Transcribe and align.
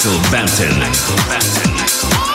Axel 0.00 0.18
Bampton. 0.32 0.80
Axel 0.80 1.16
Bampton. 1.28 2.29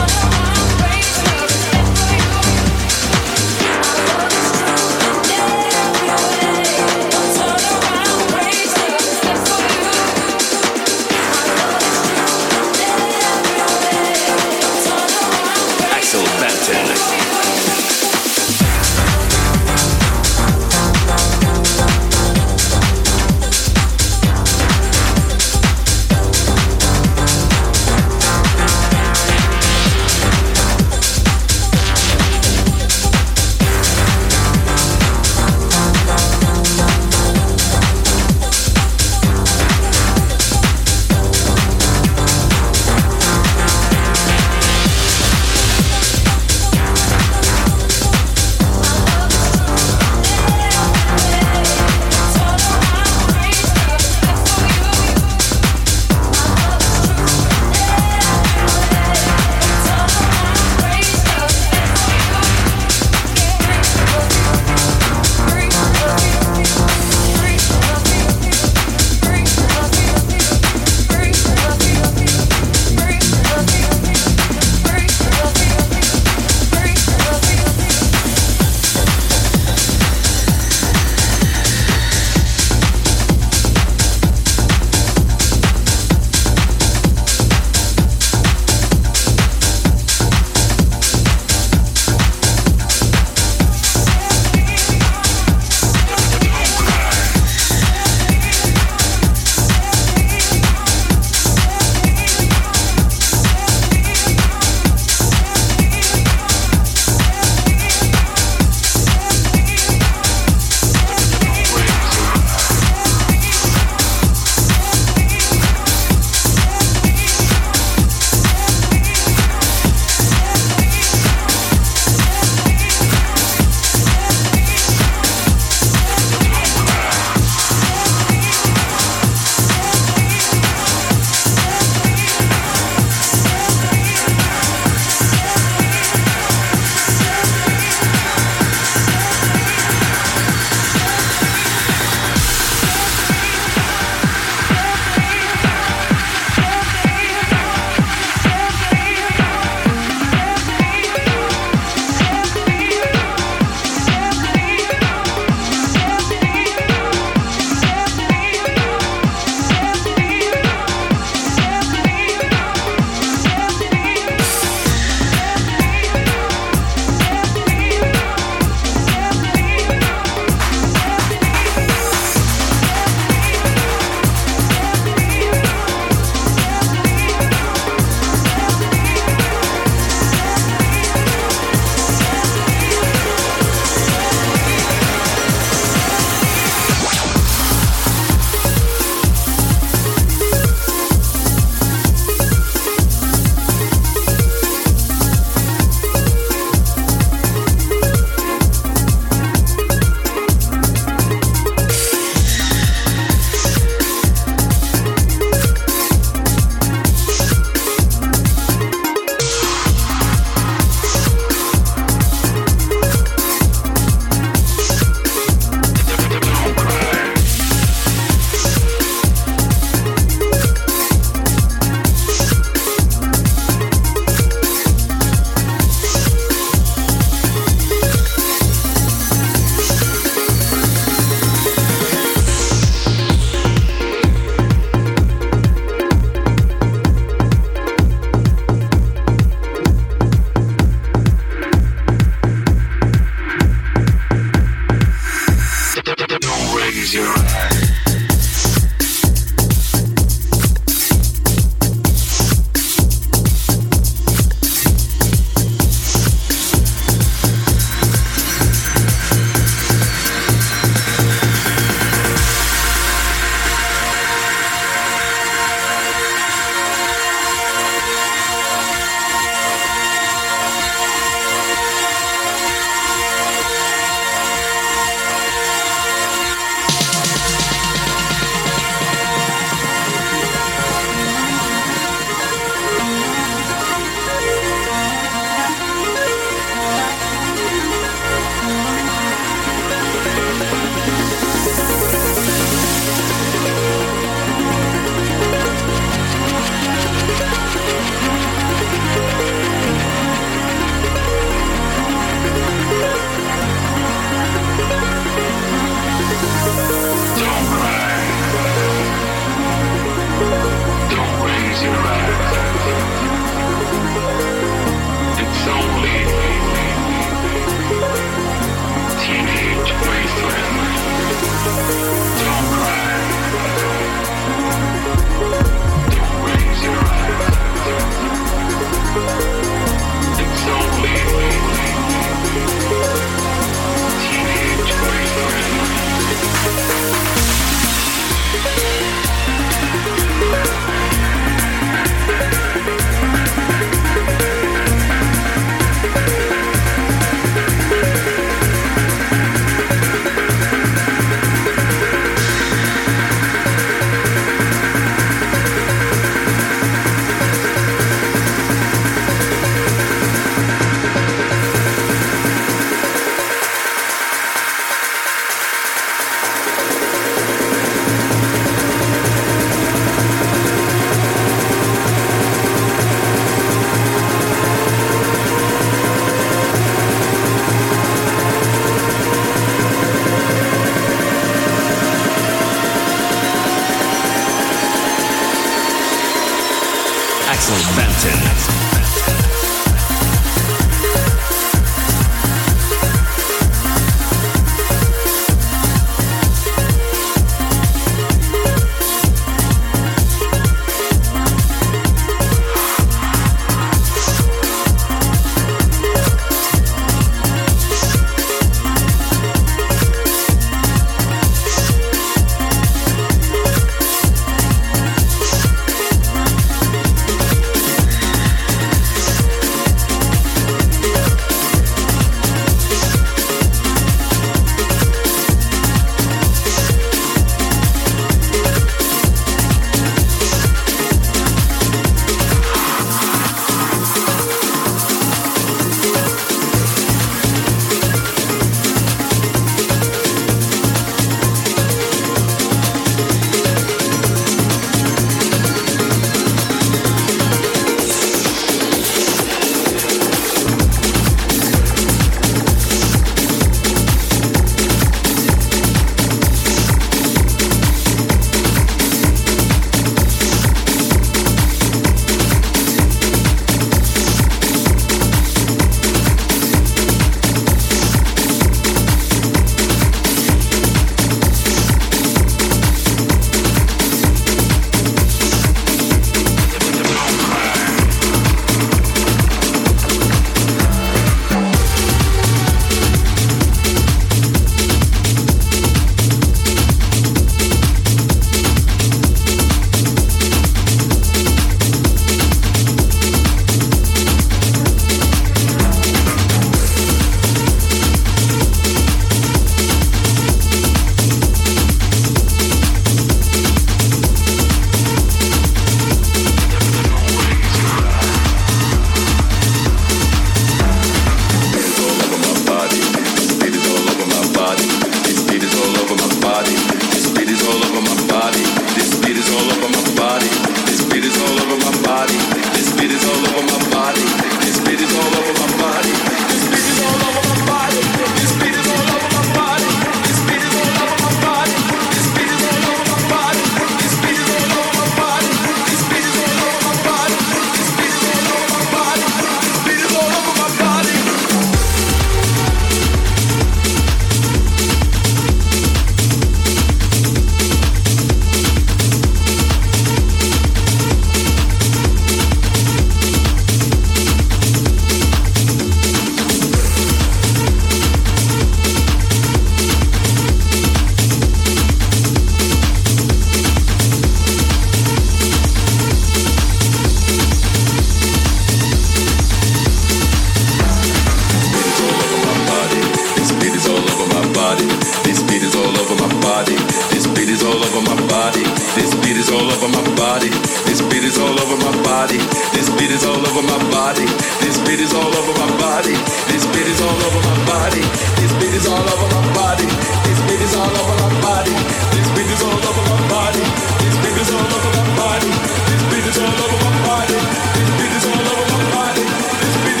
is 579.44 579.52
all 579.52 579.68
over 579.68 579.92
my 579.92 580.00
body. 580.16 580.48
This 580.88 581.04
beat 581.04 581.20
is 581.24 581.36
all 581.36 581.52
over 581.52 581.76
my 581.76 581.92
body. 582.02 582.38
This 582.72 582.88
beat 582.96 583.10
is 583.10 583.24
all 583.24 583.36
over 583.36 583.60
my 583.60 583.76
body. 583.92 584.24
This 584.64 584.78
beat 584.84 585.00
is 585.00 585.12
all 585.12 585.20
over 585.20 585.52
my 585.60 585.68
body. 585.76 586.14
This 586.48 586.64
beat 586.72 586.88
is 586.88 586.96
all 587.00 587.12
over 587.12 587.40
my 587.44 587.52
body. 587.68 588.00
This 588.40 588.48
beat 588.56 588.72
is 588.72 588.88
all 588.88 589.04
over 589.04 589.28
my 589.28 589.44
body. 589.52 589.84
This 590.32 590.40
beat 590.48 590.64
is 590.64 590.72
all 590.72 590.88
over 590.88 591.20
my 591.20 591.28
body. 591.44 591.76
This 592.16 592.24
beat 592.32 592.48
is 592.48 592.64
all 592.64 592.72
over 592.72 593.04
my 593.12 593.20
body. 593.28 593.60
This 594.00 594.16
beat 594.24 594.40
is 594.40 594.48
all 594.48 594.64
over 594.72 594.88
my 594.94 595.04
body. 595.12 595.52
This 595.84 596.00
beat 596.08 596.24
is 596.24 596.40
all 596.40 596.56
over 596.64 596.80
my 596.80 596.96
body. 597.04 597.36
This 597.68 598.00
beat 598.00 598.16
is 598.16 598.16
all 598.24 598.48
over 598.48 598.64
my 598.64 598.80
body. 598.96 599.20
This 599.44 599.68
beat 599.74 600.00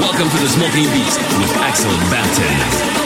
Welcome 0.00 0.32
to 0.32 0.38
the 0.40 0.48
Smoking 0.48 0.88
Beast 0.96 1.20
with 1.36 1.52
Axel 1.60 1.92
Banton. 2.08 3.05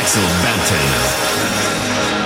Axel 0.00 0.22
Benton. 0.42 2.19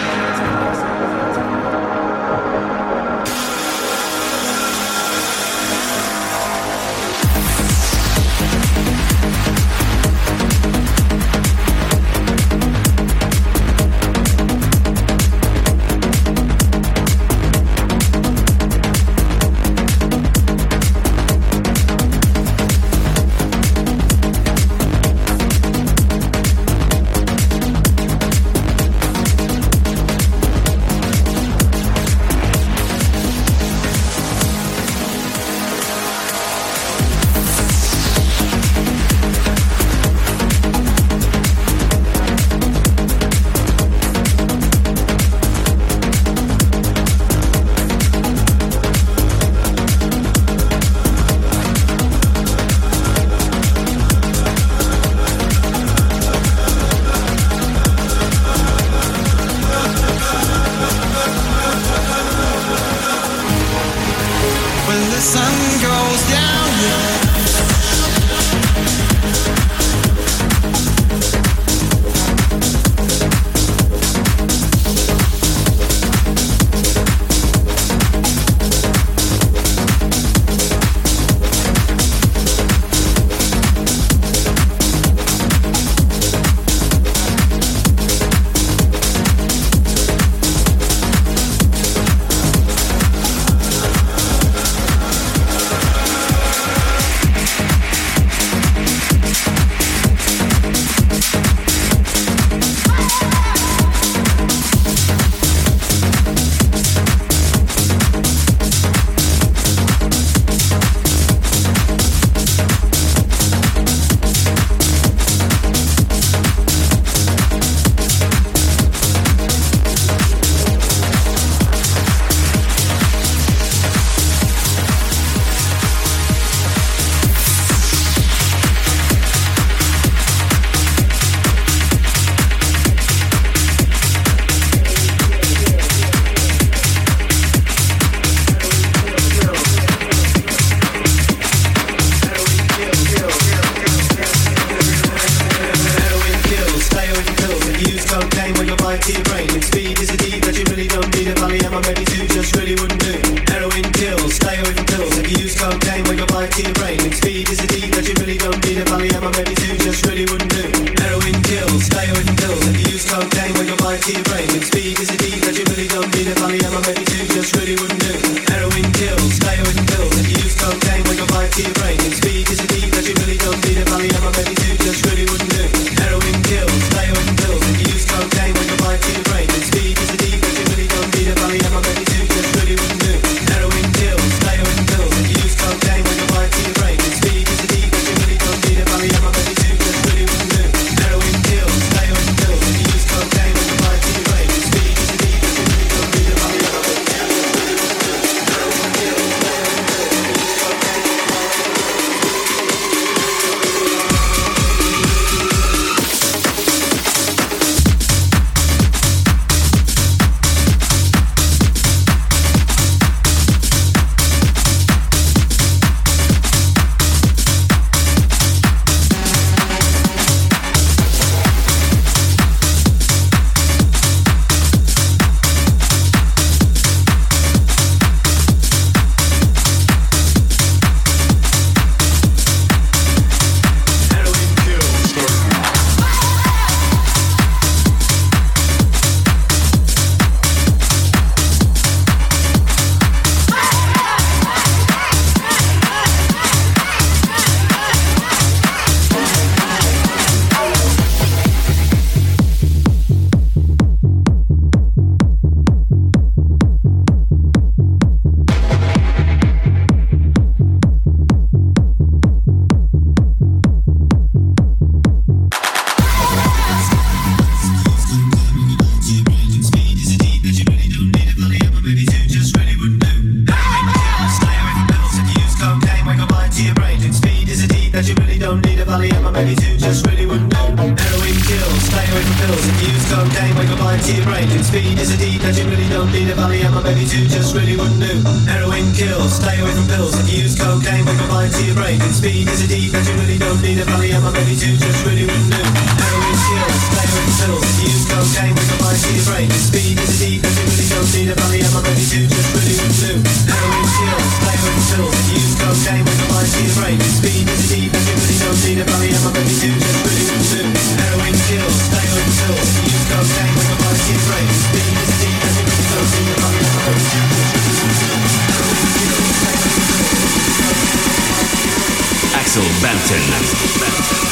Kills, 323.07 324.24